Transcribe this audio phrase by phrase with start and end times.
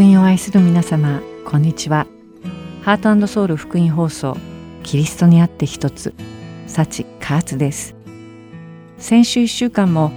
[0.00, 2.06] 福音を愛する皆様こんにちは。
[2.80, 4.34] ハートソウル福音放送
[4.82, 6.14] キリストにあって一つ
[6.66, 7.94] 幸カーツです。
[8.96, 10.10] 先週1週間も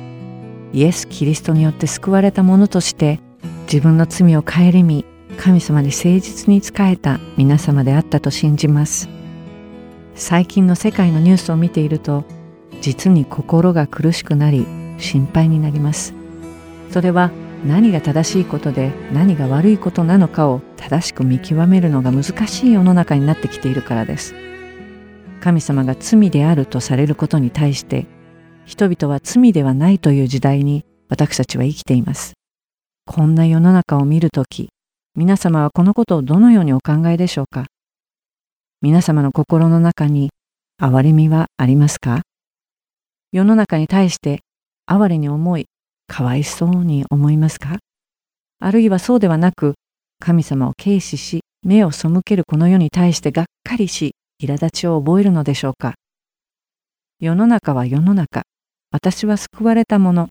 [0.72, 3.20] イエス・キリストによって救われた者として
[3.64, 5.04] 自分の罪を顧み
[5.38, 9.10] 神様に誠実に仕えた皆様であったと信じます。
[10.16, 12.24] 最近の世界のニュースを見ていると
[12.80, 14.66] 実に心が苦しくなり
[14.98, 16.14] 心配になります。
[16.90, 17.32] それは
[17.66, 24.36] 何が正しいことで何が悪いことなのかを正しく見極めるのが難しい世の中になってきているからです。
[25.40, 28.06] 神様が罪であるとされることに対して
[28.66, 32.34] 人々は罪ではないという時代に私たちは生きています。
[33.06, 34.70] こんな世の中を見るとき
[35.16, 37.66] 皆様はこのことをどのようにお考えでしょうか？
[38.82, 40.32] 皆様の心の中に
[40.82, 42.22] 憐れみはありますか？
[43.32, 44.42] 世の中に対して
[44.86, 45.66] 哀れに思い
[46.08, 47.80] かわいそうに思いますか？
[48.60, 49.74] あるいはそうではなく
[50.20, 55.96] 神様を軽視し目を背けるこの世に対してがっかりし苛立ちを覚えるのでしょうか？
[57.20, 58.44] 世の中は世の中。
[58.92, 60.30] 私は救われたもの。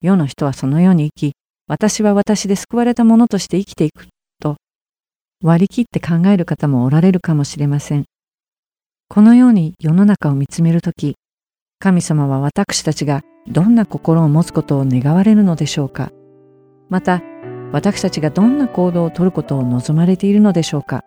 [0.00, 1.34] 世の人はそのように生き
[1.66, 4.06] 私は私で救われたものとして生きていく。
[4.40, 4.56] と
[5.42, 8.04] 割り切って考える方もおられるかもしれません。
[9.08, 11.16] このように世の中を見つめるとき
[11.78, 16.12] 神様は私たちがどんな心を持つことを願われるのでしょうか？
[16.88, 17.22] また
[17.72, 21.04] 私たちがどんな行動をとることを望まれているのでしょうか？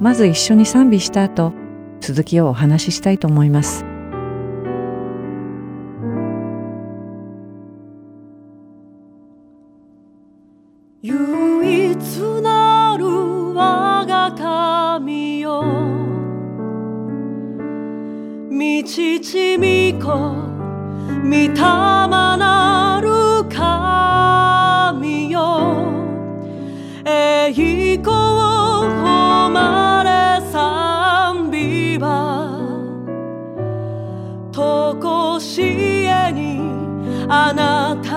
[0.00, 1.52] まず一緒に賛美した後
[2.00, 3.84] 続きをお話ししたいと思います。
[11.02, 11.96] 唯一
[12.42, 13.06] なる
[13.54, 15.62] 我が神よ。
[18.50, 18.84] 道
[19.20, 20.51] ちみこ
[21.22, 23.08] 御霊なる
[23.48, 25.40] 神よ。
[27.04, 28.02] 栄光
[29.02, 30.10] 誉れ
[30.50, 32.06] 賛美は
[34.52, 36.60] とこしえに
[37.28, 38.11] あなた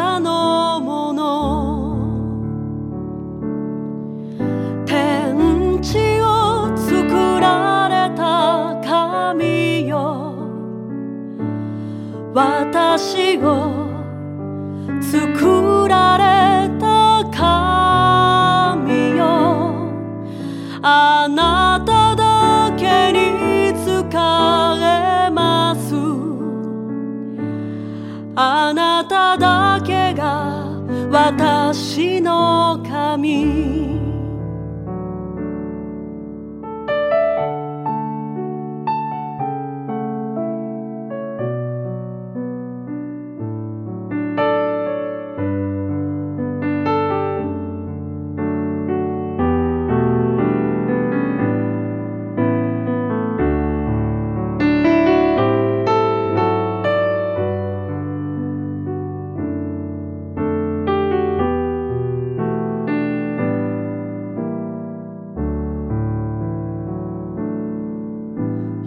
[13.06, 13.85] 私を作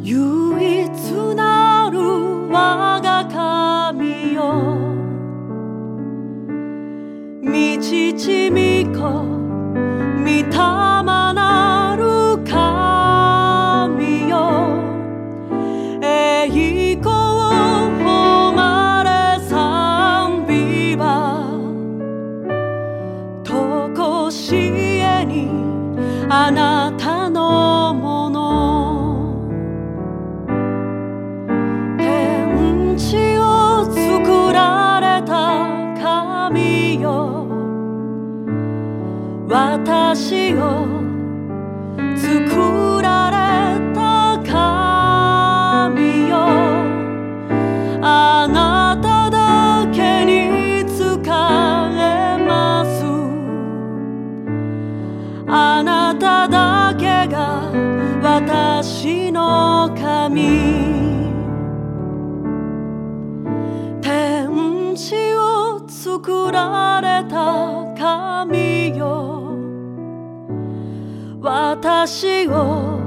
[0.02, 1.98] 唯一なる
[2.48, 4.76] 我が神よ。
[7.42, 7.48] 道
[8.16, 9.27] ちみこ。
[71.80, 72.98] 私を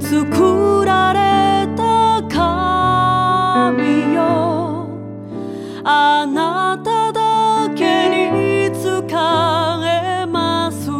[0.00, 4.88] 作られた神よ。
[5.84, 8.88] あなただけに仕
[9.86, 10.90] えます。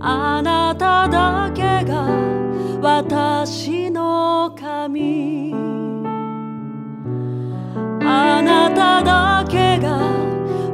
[0.00, 2.08] あなただけが
[2.82, 5.54] 私の神。
[8.02, 9.96] あなただけが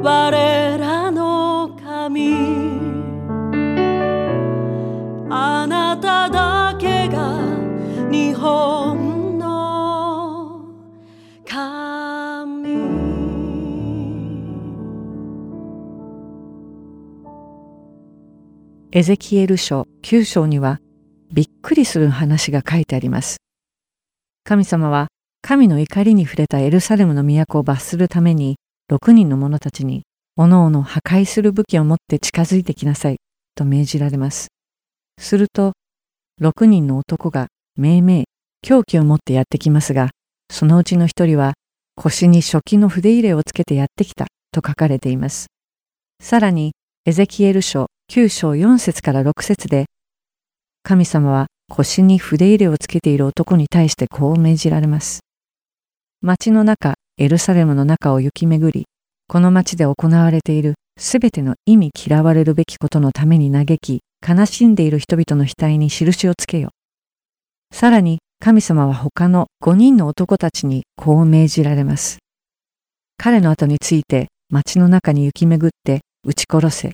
[0.01, 0.50] 我
[18.93, 20.81] エゼキエル書9章には
[21.31, 23.37] びっくりする話が書いてあります。
[24.43, 25.07] 神様は
[25.41, 28.57] 神の怒りに触れたエルサレムの都を罰するために
[28.91, 30.03] 6人の者たちに
[30.35, 33.17] おのおの破壊する武器を持って近づいてきなさい
[33.55, 34.49] と命じられます。
[35.17, 35.71] すると
[36.41, 37.47] 6人の男が
[37.77, 38.23] めいめい
[38.61, 40.09] 凶器を持ってやってきますが
[40.49, 41.53] そのうちの一人は
[41.95, 45.47] 腰に初期の筆入れをつけてやってきたと書かれています。
[46.21, 46.73] さらに
[47.03, 49.85] エゼキエル書9章4節から6節で
[50.83, 55.21] 神様は腰に筆入れをつけている男に対してこう命じられます。
[56.21, 58.85] 町の中、エルサレムの中を行き巡り、
[59.27, 66.69] この町で行われているすべての意味嫌われるべきことのために嘆き、悲しんでいる人々の額に印をつけよ。
[67.73, 72.19] さらに神様は他の5人の男たちにこう命じられます。
[73.17, 76.93] 彼の後について町の中に行き巡って撃ち殺せ。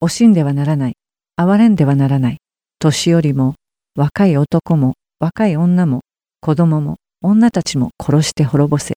[0.00, 0.94] 惜しんではならない。
[1.36, 2.38] 哀れんではならない。
[2.78, 3.54] 年寄りも
[3.96, 6.02] 若い男も若い女も
[6.40, 8.94] 子供も女たちも殺して滅ぼせ。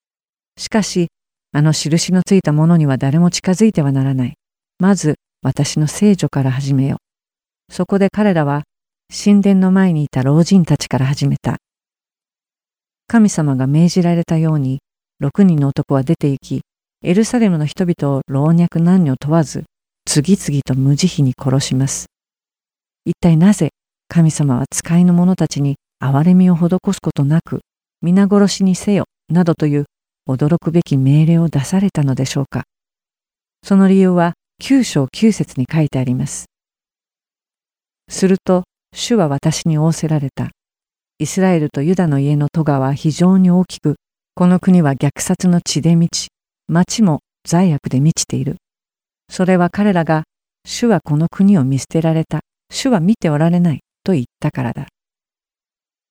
[0.57, 1.07] しかし、
[1.51, 4.33] あの印のついたものには誰も近づいてはならない。
[4.79, 6.97] まず私の聖女から始めよ。
[7.71, 8.63] そこで彼らは
[9.11, 11.57] 神殿の前にいた老人たちから始めた。
[13.07, 14.79] 神様が命じられたように、
[15.19, 16.61] 六人の男は出て行き、
[17.07, 19.66] エルサレムの人々を老若男女問わず、
[20.06, 22.07] 次々と無慈悲に殺します。
[23.06, 23.69] 一体なぜ
[24.07, 27.60] 神様は使いの者たちに憐れみを施すことなく、
[28.02, 29.86] 皆殺しにせよ、などという
[30.28, 32.63] 驚くべき命令を出されたのでしょうか。
[33.62, 36.46] その理由は九章九節に書いてあります。
[38.10, 38.63] すると、
[38.96, 40.50] 主は私に仰せられた。
[41.19, 43.94] イスラエルとユダの家の戸川は非常に大きく、
[44.34, 46.30] この国は虐殺の血で満ち、
[46.67, 48.57] 町も罪悪で満ちている。
[49.29, 50.23] それは彼らが、
[50.65, 52.41] 主はこの国を見捨てられた、
[52.71, 54.88] 主は見ておられないと言ったからだ。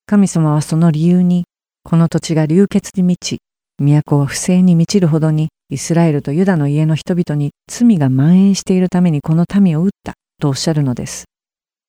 [0.06, 1.44] 神様はその理由に、
[1.82, 3.38] この土地が流血に満ち、
[3.78, 11.24] 都は不正に満ちるほどにイスラエルとユダの家の人々に罪が蔓延しているためにこの民を撃ったとおっしゃるのです。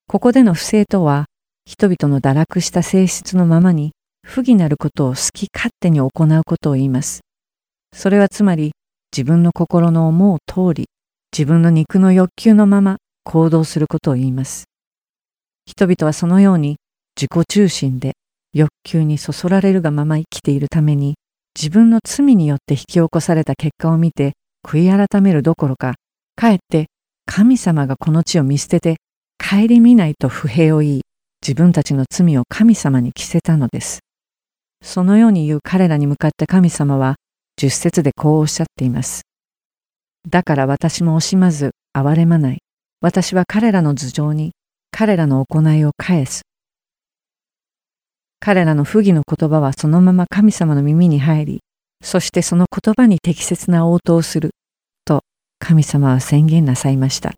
[0.08, 1.26] ここでの不正とは、
[1.66, 3.92] 人々の堕落した性質のままに
[4.24, 6.10] 不義なることを好き勝手に行う
[6.44, 7.25] ことを言います。
[7.96, 8.72] それはつまり
[9.10, 10.90] 自分の心の思う通り、
[11.32, 14.64] 自分の肉の欲求のまま行動することを言います。
[15.64, 16.76] 人々はそのように
[17.18, 18.12] 自己中心で
[18.52, 21.14] 欲求にそそられるがまま生きているために
[21.58, 25.94] 自分の罪によって引き起こされた結果を見て悔い改めるどころか
[26.36, 26.88] かえって
[27.24, 28.96] 神様がこの地を見捨てて
[29.38, 31.02] 顧みないと不平を言い
[31.40, 34.00] 自分たちの罪を神様に着せたのです。
[34.84, 37.16] そのように言う彼らに向かって神様は
[37.56, 39.22] 十節でこうおっしゃっています。
[40.28, 42.58] だから私も惜しまず憐れまない。
[43.00, 44.52] 私は彼らの頭上に
[44.90, 46.42] 彼らの行いを返す。
[48.40, 51.60] 彼らの不義の言葉はそのまま神様の耳に入り、
[52.02, 54.50] そしてその言葉に適切な応答をする、
[55.04, 55.22] と
[55.58, 57.34] 神様は宣言なさいました。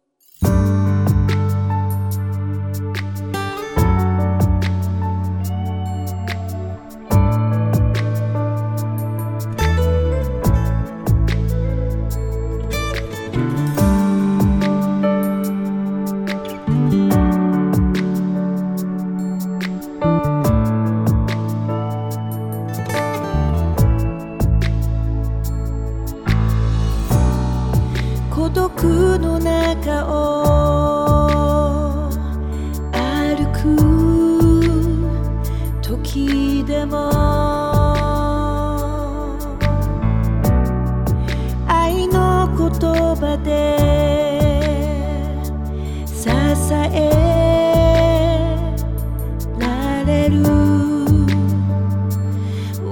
[50.08, 50.42] れる。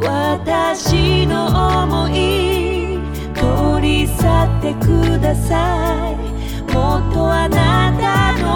[0.01, 1.47] 私の
[1.85, 2.99] 思い
[3.35, 6.73] 取り去ってください。
[6.73, 8.47] もっとあなたの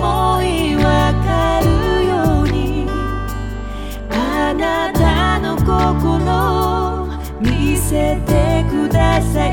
[0.00, 1.66] 想いわかる
[2.08, 2.12] よ
[2.44, 2.88] うに。
[4.10, 7.06] あなたの心
[7.40, 9.52] 見せてください。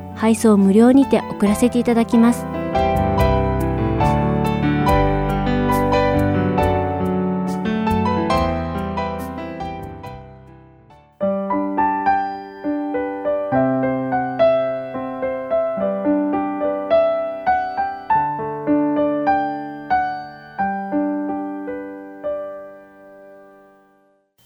[0.21, 2.45] 配送無料にて送らせていただきます。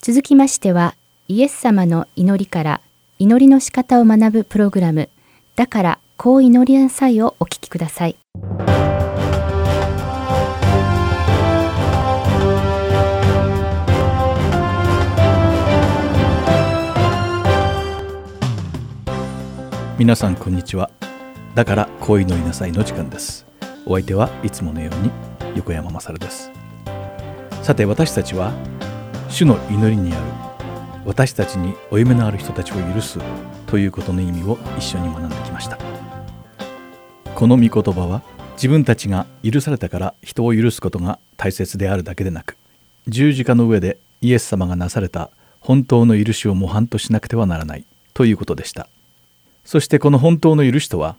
[0.00, 0.94] 続きましては
[1.28, 2.80] イエス様の祈りから
[3.18, 5.10] 祈りの仕方を学ぶプログラム
[5.56, 8.16] だからこう祈りなさいをお聞きください。
[19.98, 20.90] 皆さんこんにちは。
[21.54, 23.46] だからこう祈りなさいの時間です。
[23.86, 25.10] お相手はいつものように
[25.56, 26.50] 横山まさるです。
[27.62, 28.52] さて私たちは
[29.30, 30.45] 主の祈りにある
[31.06, 33.20] 私たちに負い目のある人たちを許す
[33.68, 35.78] ということの意味を一緒に学んできました。
[37.36, 38.22] この御言葉は
[38.54, 42.56] 自分たちが許されたから人を許すことが大切であるだけでなく
[43.06, 48.88] 十字架の上でイエス様がなされた本当の許しを模範としなくてはならないということでした。
[49.64, 51.14] そしてこの本当の許しとは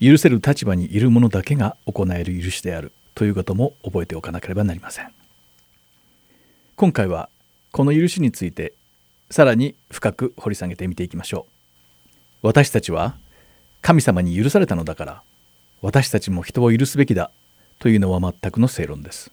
[0.00, 5.12] 許せる立場にいる者だけが行える許しであるということも覚えておかなければなりません。
[6.74, 7.28] 今回は
[7.70, 8.72] この許しについて
[9.32, 11.46] さらに深く掘り下げてみていきましょ
[12.42, 12.46] う。
[12.46, 13.14] 私たちは
[13.80, 15.22] 神様に許されたのだから
[15.80, 17.30] 私たちも人を許すべきだ
[17.78, 19.32] というのは全くの正論です。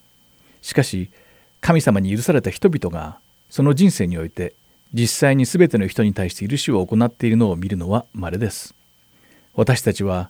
[0.62, 1.12] しかし
[1.60, 4.54] 神様に許された人々がその人生において
[4.94, 8.74] 実際に全ての人に対して許しを行っているのを見るのは稀です。
[9.54, 10.30] 私たちは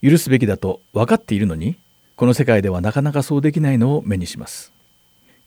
[0.00, 1.76] 許すべきだと分かっているのに
[2.14, 4.72] この世界ではなかなかそうできないのを目にします。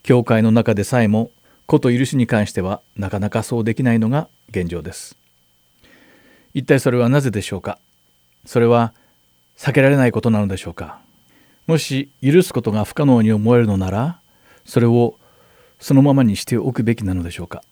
[0.03, 1.31] 教会の中でさえも
[1.71, 5.15] こと許しに関してはなかなかそうできないのが現状です。
[6.53, 7.79] 一体それはなぜでしょうか？
[8.45, 8.91] それは
[9.55, 10.99] 避けられないことなのでしょうか？
[11.67, 14.19] もし許すことが不可能に思えるのなら
[14.65, 15.15] それを
[15.79, 17.63] そのままにしておくべきなのでしょうか？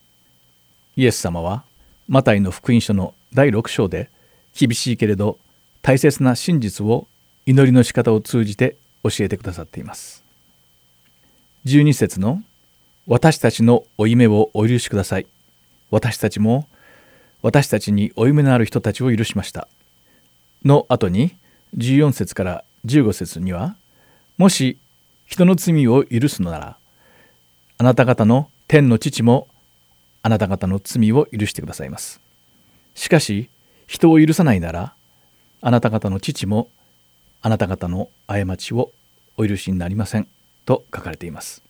[0.95, 1.63] イエス様は
[2.07, 4.09] マタイの福音書の第6章で
[4.57, 5.37] 厳しいけれど
[5.81, 7.05] 大切な真実を
[7.45, 10.23] 祈りの仕方を通じて教えてくださっています。
[11.65, 12.41] 12節の
[13.09, 15.25] 私たちの負い目をお許しください。
[15.89, 16.67] 私たちも
[17.41, 19.67] 私たちに負い目のある人たちを許しました。
[20.63, 21.35] の後に
[21.75, 23.75] 14節から15節には
[24.37, 24.77] もし
[25.25, 26.77] 人の罪を許すのなら
[27.79, 29.47] あなた方の天の父も
[30.21, 32.21] あなた方の罪を許してくださいます。
[32.93, 33.49] しかし
[33.87, 34.93] 人を許さないなら
[35.61, 36.69] あなた方の父も
[37.41, 38.91] あなた方の過ちを
[39.35, 40.27] お許しになりません
[40.67, 41.68] と書かれています。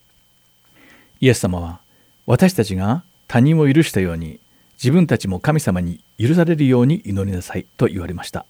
[1.20, 1.80] イエス様は
[2.26, 4.40] 私たちが他人を許したように
[4.74, 8.46] 自分たちも神様に許されるように祈りなさいと言われました。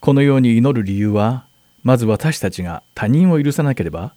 [0.00, 1.46] このように祈る理由は
[1.84, 4.14] まず私たちが他人を許さなければ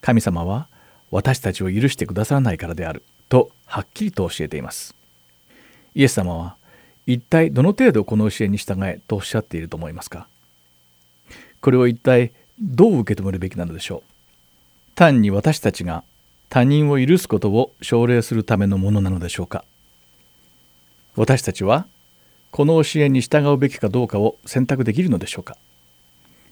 [0.00, 0.66] 神様は
[1.10, 4.96] 私たちを許してくださらないからであるとはっきりと教えています。
[5.94, 6.56] イエス様は
[7.06, 10.26] 一体どの程度この教えに従えとおっしゃっていると思いますか？
[11.60, 14.02] これを一体どう受け止めるべきなのでしょう？
[14.94, 16.02] 単に私たちが
[16.50, 19.64] 他人を許すことを奨励するためのものなのでしょうか。
[21.14, 21.86] 私たちは
[22.50, 25.56] この教えに従うべきかどうかを選択できるのでしょうか。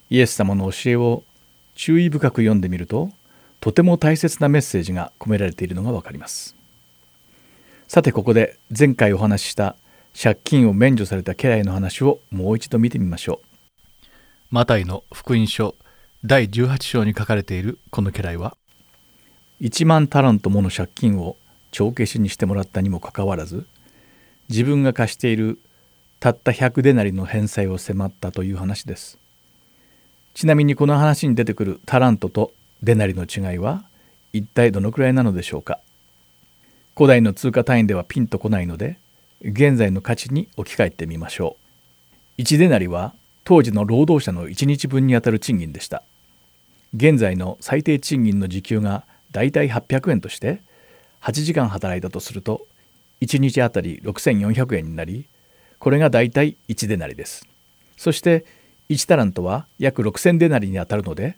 [0.09, 1.25] イエス様の教えを
[1.75, 3.11] 注意深く読んでみると
[3.61, 6.55] とても大切なメッセージが込められているのがわかります。
[7.89, 9.75] さてここで前回お話しした
[10.21, 14.07] 借金を免除された家来の話をもう一度見てみましょう。
[14.51, 15.75] マタイの福音書
[16.25, 18.57] 第18章に書かれているこの家来は
[19.61, 21.37] 1万タラントもの借金を
[21.71, 23.67] 帳消しにしてもらったにもかかわらず
[24.49, 25.59] 自分が貸している
[26.21, 29.19] たった100デナリの返済を迫ったという話です。
[30.35, 33.85] ちなみにこの話に出てくるタラントとデナリの違いは
[34.33, 35.81] 一体どのくらいなのでしょうか。
[36.97, 38.99] 古代の通貨単位ではピンとこないので
[39.43, 41.57] 現在の価値に置き換えてみましょ
[42.39, 42.43] う。
[42.43, 46.03] 1デナリは当時の労働者の1日分にあたる賃金でした。
[46.95, 50.61] 現在の最低賃金の時給がだいたい800円として
[51.23, 52.67] 8時間働いたとすると
[53.21, 55.27] 1日あたり6400円になり
[55.79, 57.47] これがだいたい1デナリです。
[57.97, 58.45] そして
[58.89, 61.37] 1タラントは約6000デナリにあたるので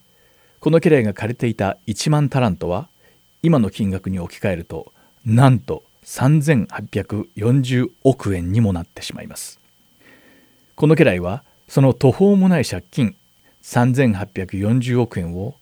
[0.61, 2.89] この家来が借りていた1万タラントは
[3.43, 4.93] 今の金額に置き換えると
[5.25, 9.59] なんと3840億円にもなってしまいます。
[10.77, 13.17] この家来はその途方もない借金
[13.63, 15.55] 3840億円を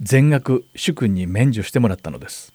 [0.00, 2.52] 全額主君に免除してもらったのです。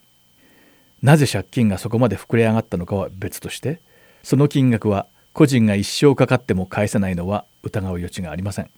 [1.01, 3.79] なぜ借金がそこまで膨れ上がったのかは別として
[4.23, 8.69] その金額は個人が一生かかっても返せないのは疑う余地がありません。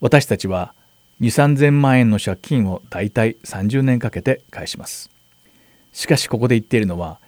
[0.00, 0.74] 私たちは
[1.20, 5.10] 2 3 0 0 0万円の借金をだいたい30年かけて返します。
[5.92, 7.18] しかしここで言っているのは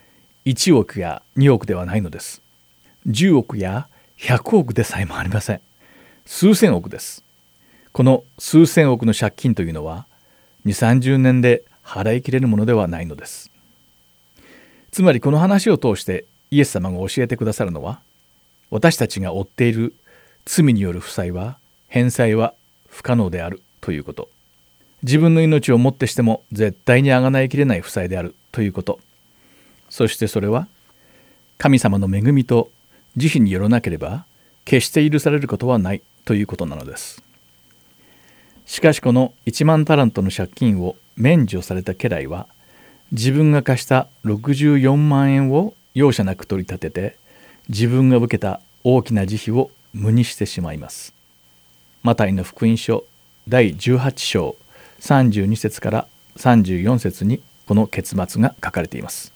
[0.44, 2.42] 1億や2億ではないのです。
[3.08, 5.60] 10億や100億でさえもありません。
[6.26, 7.24] 数千億です。
[7.92, 10.06] この数千億の借金というのは
[10.64, 13.50] 2 3 0年で払いきれるものではないのです。
[14.92, 18.00] つまりこの話を通してイエス様が教えてくださるのは
[18.70, 19.94] 私たちが負っている
[20.44, 22.54] 罪による負債は返済は
[22.88, 24.28] 不可能であるということ。
[25.02, 29.00] 自分の命をもってしても絶対にあがないきれない負債であるということ。
[29.88, 30.68] そしてそれは
[31.58, 32.70] 神様の恵みと
[33.16, 34.24] 慈悲によらなければ
[34.64, 37.22] 決して許されることはないということなのです。
[38.70, 42.46] しかしこの1万タラントの借金を免除された家来は
[43.10, 47.16] 自分が貸した64万円を容赦なく取り立てて
[47.68, 51.12] 自分が受けた大きな慈悲を無にしてしまいます。
[52.04, 53.02] マタイの福音書
[53.48, 54.54] 第18章
[55.00, 56.06] 32節から
[56.36, 59.32] 34節にこの結末が書かれています。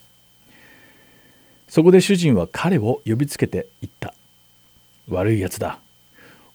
[1.67, 4.15] そこで主人は彼を呼びつけて言った。
[5.09, 5.81] 悪いやつだ。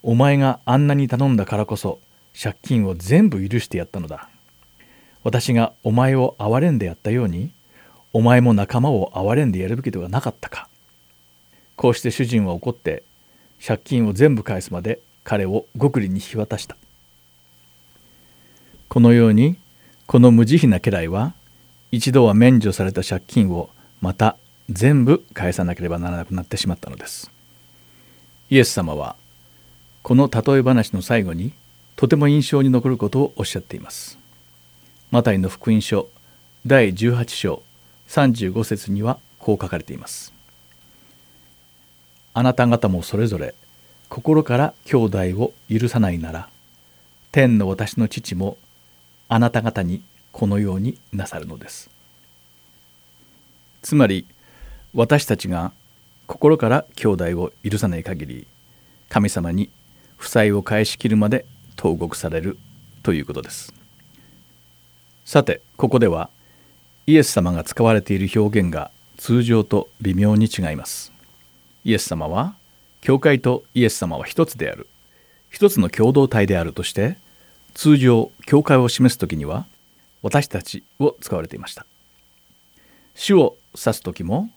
[0.01, 1.99] お前があんなに頼んだからこそ
[2.41, 4.29] 借金を全部許してやったのだ。
[5.23, 7.51] 私がお前を憐れんでやったように
[8.13, 10.69] お前も仲間を憐れんでやるべきではなかったか。
[11.75, 13.03] こうして主人は怒って
[13.65, 16.77] 借金を全部返すまで彼を極利に引き渡した。
[18.87, 19.57] このように
[20.07, 21.33] この無慈悲な家来は
[21.91, 23.69] 一度は免除された借金を
[24.01, 24.37] また
[24.69, 27.31] 全部返さなければならなくなってしまったのです。
[28.49, 29.17] イエス様は
[30.03, 31.51] この例え話の最後に
[31.99, 34.17] とても印象に残ることをおっしゃっています。
[35.11, 36.07] マタイの福音書
[36.65, 37.61] 第18章
[38.07, 40.31] 35節にはこう書かれています。
[42.33, 43.53] あなた方もそれぞれ
[44.07, 46.47] 心から兄弟を許さないなら
[47.33, 48.55] 天の私の父も
[49.27, 51.89] あなた方にこのようになさるのです。
[53.81, 54.25] つまり
[54.93, 55.73] 私たちが
[56.27, 58.47] 心から兄弟を許さない限り
[59.09, 59.69] 神様に
[60.15, 61.45] 負債を返し切るまで
[61.79, 62.57] 投獄される
[63.03, 63.73] ということです。
[65.23, 66.29] さてここでは
[67.07, 71.13] イエス様が使われている表現が通常と微妙に違います。
[71.85, 72.55] イエス様は
[72.99, 74.87] 教会とイエス様は一つである。
[75.49, 77.15] 一つの共同体であるとして
[77.73, 79.65] 通常教会を示す時には
[80.21, 81.85] 私たちを使われていました。
[83.15, 84.49] 主を指す時も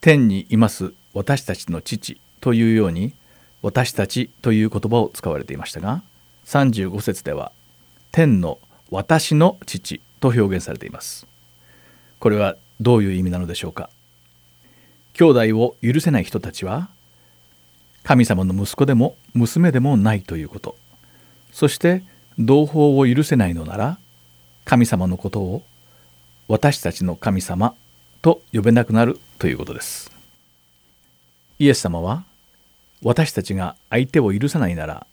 [0.00, 3.14] 天にいます私たちの父というように
[3.62, 6.02] 私たちという言葉を使われていましたが
[6.46, 7.52] 35節では
[8.12, 8.58] 天の
[8.90, 11.26] 私の父と表現されています。
[12.20, 13.90] これはどういう意味なのでしょうか？
[15.14, 16.88] 兄弟を許せない人たちは
[18.02, 20.76] 神様の息子でも娘でもないということ。
[21.52, 22.02] そして
[22.38, 23.98] 同胞を許せないのなら
[24.64, 25.62] 神様のことを
[26.48, 27.74] 私たちの神様
[28.22, 30.10] と呼べなくなるということです。
[31.58, 32.24] イエス様は
[33.02, 35.06] 私たちが相手を許さないなら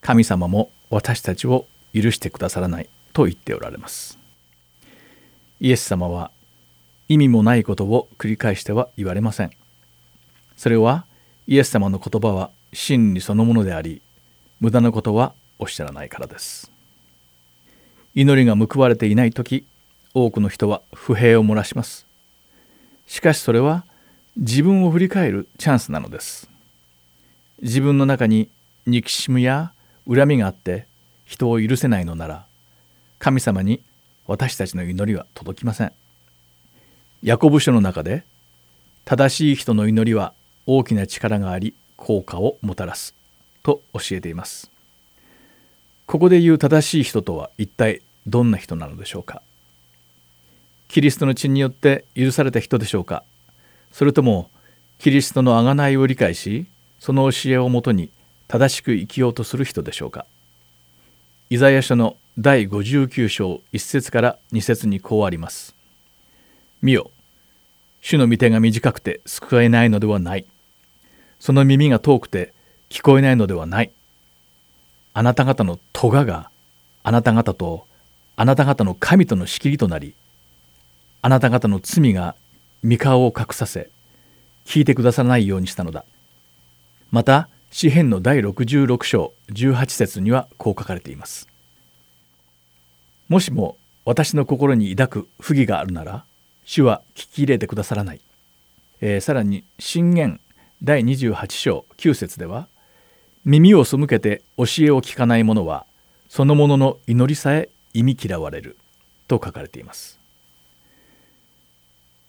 [0.00, 4.18] 神様も私たちを許してくださらないと言っておられます。
[5.60, 6.30] イエス様は
[7.08, 9.50] 意味もないことを繰り返しては言われません。
[10.56, 11.04] それは
[11.46, 14.00] イエス様の言葉は真理そのものであり
[14.60, 16.70] 無駄なことはおっしゃらないからです。
[18.14, 19.64] 祈りが報われていない時
[20.14, 22.06] 多くの人は不平を漏らします。
[23.06, 23.84] しかしそれは
[24.36, 26.48] 自分を振り返るチャンスなのです。
[27.60, 28.48] 自分の中に
[28.86, 29.72] 憎しみや
[30.08, 30.86] 恨みがあって
[31.24, 32.46] 人を許せないのなら
[33.18, 33.80] 神様に
[34.26, 35.92] 私たちの祈りは届きません。
[37.22, 38.24] ヤコブ書の中で
[39.04, 40.32] 正しい人の祈りは
[40.66, 43.14] 大きな力があり効果をもたらす
[43.62, 44.70] と教えています。
[46.06, 49.42] ここで言う正しい人とは一体どんな人なのでしょうか。
[50.88, 53.22] キリストの血によって許された人でしょうか。
[53.92, 54.50] それとも
[54.98, 56.66] キリストの贖いを理解し
[56.98, 58.10] その教えをもとに
[58.50, 60.26] 正しく生きようとする人でしょうか？
[61.50, 65.72] イザヤ書の第59章1節から2節にこうあります。
[66.82, 67.12] 見よ
[68.00, 70.46] 主の御手が短くて救えないのではない。
[71.38, 72.52] その耳が遠くて
[72.88, 73.92] 聞こえないのではない。
[75.14, 76.50] あなた方の咎が
[77.04, 77.86] あなた方と
[78.34, 80.16] あなた方の神との仕切りとなり
[81.22, 82.34] あなた方の罪が
[82.82, 83.90] 御顔を隠させ
[84.64, 86.04] 聞いてくださらないようにしたのだ。
[87.12, 91.46] また詩篇の第66章18節にはこう書かれています。
[93.28, 96.24] もしも私の心に抱く不義があるなら
[96.64, 98.20] 主は聞き入れてくださらない、
[99.00, 100.40] えーさらに信玄
[100.82, 102.66] 第28章9節では
[103.44, 105.86] 耳を背けて教えを聞かない者は
[106.28, 108.76] その者の祈りさえ忌み嫌われる
[109.28, 110.18] と書かれています。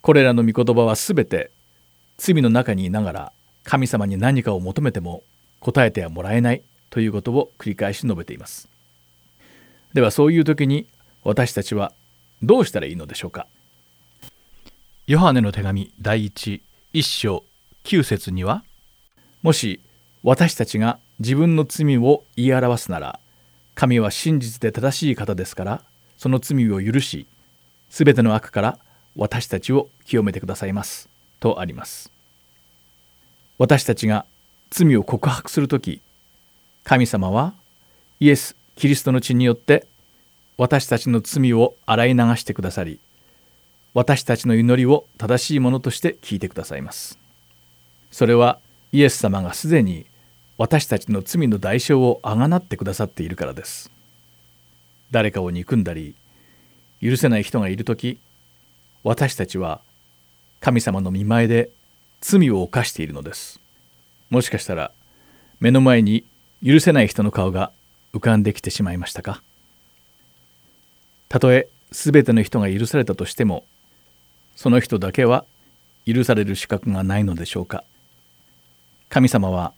[0.01, 1.49] これらの御言葉はすべて
[2.17, 3.31] 罪の中にいながら
[3.63, 5.23] 神様に何かを求めても
[5.61, 8.67] 答えてはもらえないということを繰り返し述べています。
[9.93, 10.85] ではそういう時に
[11.23, 11.93] 私たちは
[12.43, 13.47] どうしたらいいのでしょうか。
[15.07, 16.61] ヨハネの手紙第一
[16.93, 17.43] 一章
[17.85, 18.63] 9節には
[19.41, 19.79] もし
[20.23, 23.19] 私たちが自分の罪を言い表すなら
[23.75, 25.83] 神は真実で正しい方ですから
[26.17, 27.25] その罪を許し
[27.89, 28.77] すべての悪から
[29.15, 32.11] 私たちを清めてくださいますとあります。
[33.57, 34.25] 私たちが
[34.71, 36.01] 罪を告白するとき
[36.83, 37.53] 神様は
[38.19, 39.85] イエス・キリストの血によって
[40.57, 42.99] 私たちの罪を洗い流してくださり
[43.93, 47.19] 私たちの祈りを正しいものとして聞いてくださいます。
[48.09, 48.59] それは
[48.93, 50.05] イエス様がすでに
[50.57, 53.91] 私たちの罪の代償をあがなってくださっているからです。
[55.11, 56.15] 誰かを憎んだり
[57.01, 58.17] 許せない人がいる時
[59.03, 59.81] 私たちは
[60.61, 61.69] 神様の見前で
[62.21, 63.59] 罪を犯しているのです。
[64.31, 64.91] もしかしたら
[65.59, 66.23] 目の前に
[66.65, 67.71] 許せない人の顔が
[68.13, 69.43] 浮かんできてしまいましたか？
[71.27, 73.65] たとえ全ての人が許されたとしても
[74.55, 75.43] その人だけは
[76.05, 77.83] 許される資格がないのでしょうか？
[79.09, 79.73] 神様は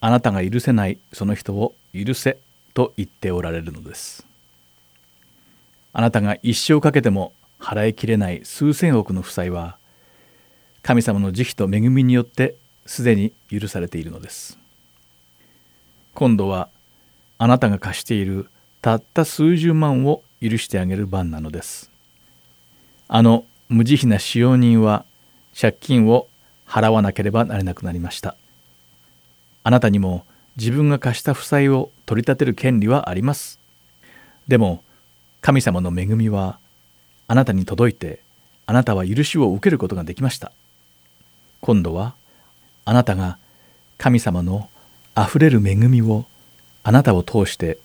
[0.00, 2.38] あなたが許せないその人を許せ
[2.74, 4.26] と言っておられるのです。
[5.92, 9.76] あなたが一生かけても払いきれない数千億の負債は
[10.82, 12.56] 神様の慈悲と恵みによって
[12.86, 14.58] すでに許されているのです。
[16.14, 16.68] 今度は
[17.38, 18.48] あなたが貸している
[18.80, 21.90] たった数十万を許してあげる番なのです。
[23.08, 25.04] あの無慈悲な使用人は
[25.58, 26.28] 借金を
[26.66, 28.36] 払わなければなれなくなりました。
[29.64, 30.24] あなたにも
[30.56, 33.58] 自分が貸した負債を取り立てる権利はあります。
[34.48, 34.82] でも
[35.40, 36.58] 神様の恵みは
[37.28, 38.20] あなたに届いて
[38.66, 40.52] あなたは許しを受けることができました。
[41.60, 42.14] 今度は
[42.84, 43.38] あなたが
[43.98, 44.68] 神様の
[45.14, 46.24] あふれる恵みを
[46.82, 47.78] あなたを通して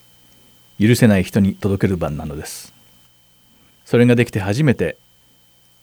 [0.80, 2.74] 許せない人に届ける番なのです。
[3.86, 4.98] それができて初めて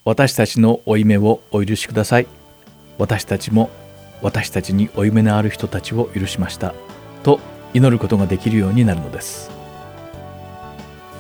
[0.05, 2.27] 私たちの負い目をお許しください。
[2.98, 3.70] 私たちも
[4.22, 6.74] 私たちに負い目のある人たちを許しました。
[7.22, 7.40] と
[7.72, 9.50] 祈ることができるようになるのです。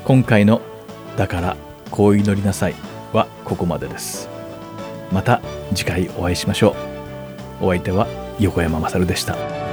[0.04, 0.60] 今回の
[1.16, 1.56] 「だから
[1.90, 2.74] こう祈りなさい」
[3.12, 4.28] はここまでです。
[5.12, 5.40] また
[5.74, 6.93] 次回お会いしましょう。
[7.60, 8.06] お相手は
[8.38, 9.63] 横山勝でした。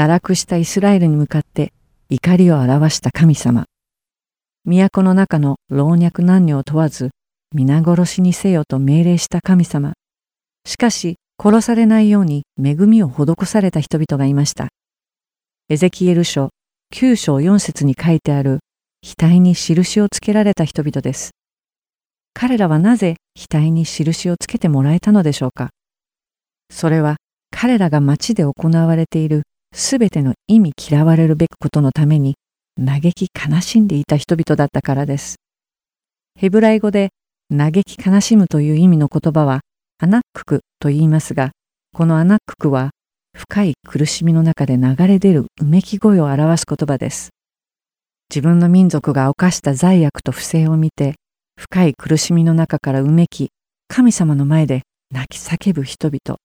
[0.00, 1.74] 堕落したイスラエルに向かって
[2.08, 3.66] 怒りを表した神様。
[4.64, 7.10] 都の中の老若男女を問わず
[7.54, 9.92] 皆殺しにせよと命令した神様。
[10.64, 14.68] しかし殺されないように恵みを施された人々がいました。
[15.68, 16.48] エゼキエル書
[16.94, 18.60] 9章4節に書いてある
[19.04, 21.32] 額に印をつけられた人々です。
[22.32, 25.68] 彼らはなぜ額に印をつけてもらえたのでしょうか
[26.70, 27.16] それは
[27.50, 32.34] 彼らが町で行われているすべての意味嫌われるべきことのために
[32.78, 35.36] 嘆き悲しんでいた人々だったからです。
[36.34, 37.10] ヘブライ語で
[37.50, 39.60] 嘆き悲しむという意味の言葉は
[39.98, 41.50] アナッククと言いますが、
[41.92, 42.90] このアナッククは
[43.36, 47.30] 深い苦しみの中で流れ出るうめき声を表す言葉です。
[48.30, 51.16] 自分の民族が犯した罪悪と不正を見て、
[51.58, 53.50] 深い苦しみの中からうめき、
[53.88, 56.38] 神様の前で泣き叫ぶ人々。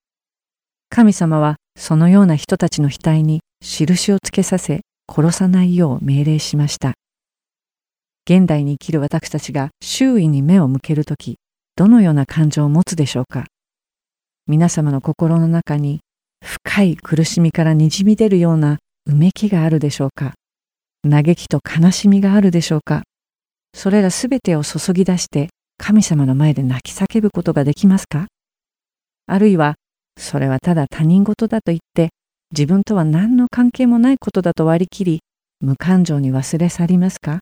[0.89, 6.93] 神様はそのような人たちの額に印をつけさせ、殺さないよう命令しました。
[8.27, 11.35] 現代に生きる私たちが周囲に目を向けるとき、
[11.75, 13.45] どのような感情を持つでしょうか。
[14.47, 15.99] 皆様の心の中に
[16.43, 20.33] 深い苦しみからにじみ出るようなうめきがあるでしょうか。
[21.07, 23.03] 嘆きと悲しみがあるでしょうか。
[23.75, 28.27] それらすべてを注ぎ出して神様の前で泣き叫ぶことができますか。
[29.27, 29.75] あるいは
[30.17, 32.09] それはただ他人事だと言って
[32.51, 35.19] 自分とは何の関係もないことだと割り切り
[35.59, 37.39] 無感情に忘れ去りますか？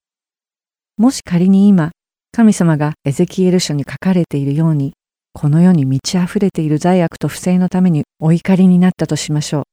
[0.98, 1.92] もし仮に今
[2.32, 4.94] 神様がエゼキエル書に書かれているように
[5.34, 9.64] この世に満ち溢れている罪悪と不正のためにお怒りになったとしましょう。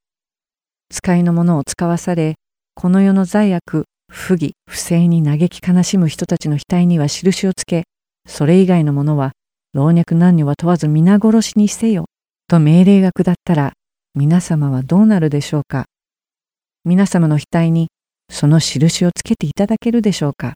[0.93, 2.35] 使いのものを使わされ、
[2.75, 7.85] この世の罪悪、不義、不正に嘆き悲しむ人たちの額には印をつけ、
[8.27, 9.33] それ以外のものは
[9.73, 12.07] 老若男女は問わず皆殺しにせよ、
[12.51, 13.75] と命令が下ったら、
[14.17, 15.85] 皆様はどうなるでしょうか？
[16.85, 17.91] 皆様の額に
[18.29, 20.55] その印をつけていただけるでしょうか？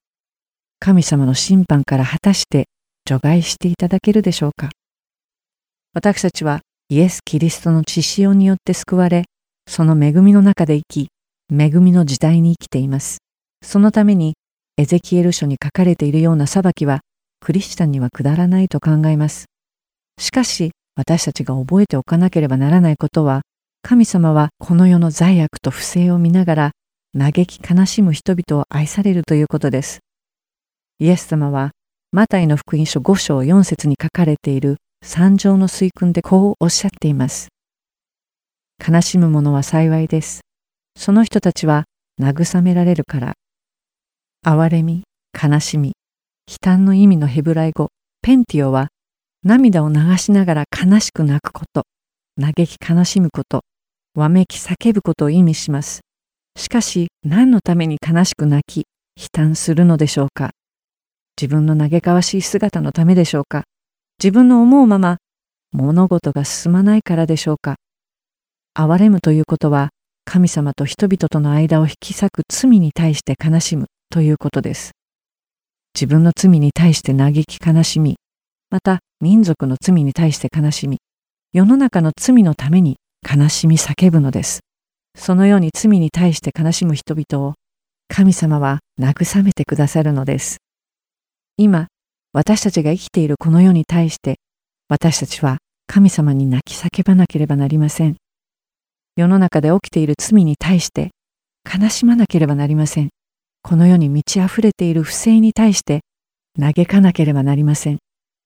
[0.81, 2.65] 神様の審判から果たして
[3.05, 4.71] 除外していただけるでしょうか？
[5.93, 9.27] 私たちはイエス・キリストの血潮によって救われ、
[9.69, 11.07] その恵みの中で生き、
[11.49, 13.19] 恵みの時代に生きています。
[13.63, 14.35] そのために、
[14.77, 17.03] エゼキエル書に書かれているような裁きは、
[17.39, 19.45] クリスチャンにはくだらないと考えます。
[20.19, 23.43] しかし、私たちが覚えておかなければならないことは、
[23.83, 26.71] 神様はこの世の罪悪と不正を見ながら、
[27.17, 30.01] 嘆き悲しむ人々を愛されるということです。
[30.99, 31.73] イエス様は、
[32.13, 37.49] マタイの福音書5章4節に書かれている三条の水訓でこうおっしゃっています。
[38.87, 40.41] 悲しむ者は幸いです。
[40.97, 41.85] その人たちは
[42.21, 43.35] 慰められるから。
[44.47, 45.03] 憐れみ、
[45.35, 45.95] 悲しみ、
[46.49, 47.89] 悲嘆の意味のヘブライ語、
[48.23, 48.89] ペンティオは、
[49.45, 51.85] 涙を流しながら悲しく泣くこと、
[52.41, 53.63] 嘆き悲しむこと、
[54.15, 56.01] わめき叫ぶことを意味します。
[56.57, 58.87] しかし、何のために悲しく泣き、
[59.21, 60.51] 悲嘆するのでしょうか。
[61.41, 63.65] 自分の嘆かわしい姿のためでしょうか。
[64.19, 65.19] 自分の思うまま
[65.73, 67.75] 物事が進まないからでしょうか。
[68.75, 69.91] 憐れむということは
[70.25, 74.93] 神様と人々との間を引き裂く罪に対して悲しむということです。
[75.95, 78.17] 自分の罪に対して嘆き悲しみ、
[78.71, 80.99] また民族の罪に対して悲しみ、
[81.55, 84.61] 世の中の罪のために悲しみ叫ぶのです。
[85.17, 87.55] そのように罪に対して悲しむ人々を
[88.09, 90.59] 神様は慰めてくださるのです。
[91.57, 91.87] 今、
[92.35, 94.41] 私たちが生きているこの世に対して、
[94.91, 98.17] 私たちは神様に泣き叫ばなければなりません。
[99.17, 101.13] 世の中で起きている罪に対して、
[101.65, 103.09] 悲しまなければなりません。
[103.63, 106.01] この世に満ち溢れている不正に対して、
[106.61, 108.01] 嘆かなければなりません。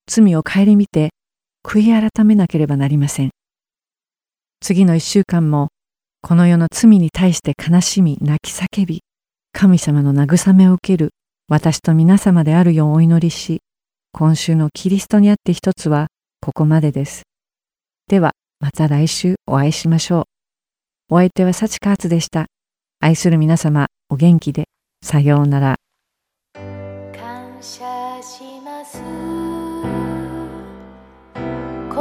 [0.08, 1.10] 罪を顧みて、
[1.62, 3.30] 悔い改めなければなりません。
[4.60, 5.68] 次の一週間も、
[6.22, 9.02] この世の罪に対して悲しみ、泣き叫び、
[9.52, 11.10] 神様の慰めを受ける
[11.48, 13.60] 私と皆様であるようお祈りし、
[14.12, 16.08] 今週のキリストにあって一つは
[16.40, 17.22] ここまでです。
[18.08, 20.22] では、また来週お会いしましょ
[21.10, 21.14] う。
[21.14, 22.46] お相手は幸カーツでした。
[23.00, 24.64] 愛する皆様、お元気で。
[25.04, 25.76] さようなら。